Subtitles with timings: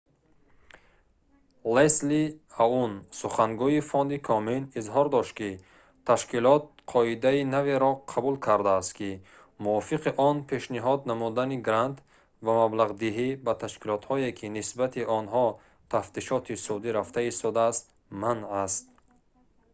[1.75, 2.21] лесли
[2.63, 5.49] аун сухангӯи фонди комен изҳор дошт ки
[6.09, 9.09] ташкилот қоидаи наверо қабул кардааст ки
[9.65, 11.97] мувофиқи он пешниҳод намудани грант
[12.45, 15.45] ва маблағдиҳӣ ба ташкилотҳое ки нисбати онҳо
[15.93, 17.83] тафтишоти судӣ рафта истодааст
[18.21, 18.83] манъ аст